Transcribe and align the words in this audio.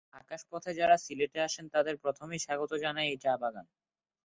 আকাশপথে 0.13 0.71
যারা 0.73 0.95
সিলেটে 0.97 1.39
আসেন 1.41 1.65
তাদের 1.69 1.95
প্রথমেই 1.97 2.43
স্বাগত 2.45 2.71
জানায় 2.83 3.09
এই 3.09 3.17
চা-বাগান। 3.17 3.65